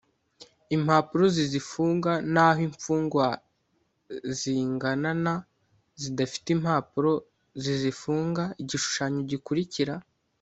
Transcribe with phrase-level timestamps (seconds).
[0.75, 3.25] impapuro zizifunga naho imfungwa
[4.39, 5.33] zingana na
[6.01, 7.11] zidafite impapuro
[7.63, 9.93] zizifunga Igishushanyo gikurikira